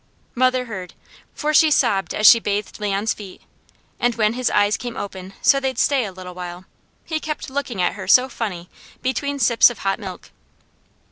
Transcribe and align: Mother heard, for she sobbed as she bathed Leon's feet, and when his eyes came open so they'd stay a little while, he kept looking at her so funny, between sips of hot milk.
Mother 0.33 0.65
heard, 0.65 0.95
for 1.35 1.53
she 1.53 1.69
sobbed 1.69 2.15
as 2.15 2.25
she 2.25 2.39
bathed 2.39 2.79
Leon's 2.79 3.13
feet, 3.13 3.43
and 3.99 4.15
when 4.15 4.33
his 4.33 4.49
eyes 4.49 4.75
came 4.75 4.97
open 4.97 5.33
so 5.43 5.59
they'd 5.59 5.77
stay 5.77 6.05
a 6.05 6.11
little 6.11 6.33
while, 6.33 6.65
he 7.05 7.19
kept 7.19 7.51
looking 7.51 7.79
at 7.83 7.93
her 7.93 8.07
so 8.07 8.27
funny, 8.27 8.67
between 9.03 9.37
sips 9.37 9.69
of 9.69 9.77
hot 9.85 9.99
milk. 9.99 10.31